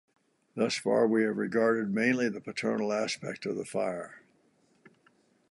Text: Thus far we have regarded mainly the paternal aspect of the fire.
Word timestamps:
Thus 0.55 0.77
far 0.77 1.05
we 1.07 1.21
have 1.25 1.37
regarded 1.37 1.93
mainly 1.93 2.27
the 2.27 2.41
paternal 2.41 2.91
aspect 2.91 3.45
of 3.45 3.55
the 3.55 3.65
fire. 3.65 4.23